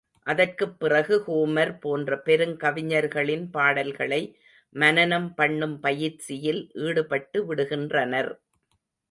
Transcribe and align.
அதற்குப் 0.27 0.79
பிறகு 0.79 1.15
ஹோமர் 1.27 1.79
போன்ற 1.79 2.21
பெருங் 2.25 2.55
கவிஞர்களின் 2.57 3.45
பாடல்களை 3.49 4.21
மனனம் 4.75 5.33
பண்ணும் 5.35 5.79
பயிற்சியில் 5.79 6.61
ஈடுபட்டு 6.81 7.39
விடுகின்றனர். 7.45 8.31